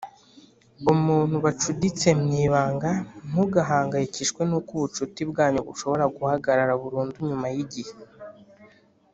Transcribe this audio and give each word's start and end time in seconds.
Umuntu 0.93 1.35
bacuditse 1.45 2.07
mu 2.21 2.29
ibanga 2.45 2.91
ntugahangayikishwe 3.27 4.41
n 4.49 4.51
uko 4.59 4.69
ubucuti 4.77 5.21
bwanyu 5.31 5.59
bushobora 5.67 6.05
guhagarara 6.15 6.73
burundu 6.81 7.15
nyuma 7.27 7.47
y 7.55 7.59
igihe 7.65 7.93